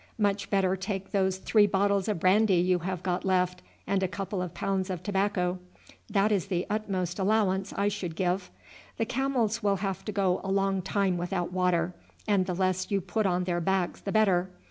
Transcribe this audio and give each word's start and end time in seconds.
Much 0.17 0.49
better 0.49 0.75
take 0.75 1.11
those 1.11 1.37
three 1.37 1.67
bottles 1.67 2.07
of 2.07 2.19
brandy 2.19 2.55
you 2.55 2.79
have 2.79 3.03
got 3.03 3.23
left 3.23 3.61
and 3.85 4.01
a 4.01 4.07
couple 4.07 4.41
of 4.41 4.51
pounds 4.55 4.89
of 4.89 5.03
tobacco. 5.03 5.59
That 6.09 6.31
is 6.31 6.47
the 6.47 6.65
utmost 6.71 7.19
allowance 7.19 7.71
I 7.73 7.87
should 7.87 8.15
give. 8.15 8.49
The 8.97 9.05
camels 9.05 9.61
will 9.61 9.75
have 9.75 10.03
to 10.05 10.11
go 10.11 10.41
a 10.43 10.49
long 10.51 10.81
time 10.81 11.17
without 11.19 11.53
water, 11.53 11.93
and 12.27 12.47
the 12.47 12.55
less 12.55 12.89
you 12.89 12.99
put 12.99 13.27
on 13.27 13.43
their 13.43 13.61
backs 13.61 14.01
the 14.01 14.11
better. 14.11 14.49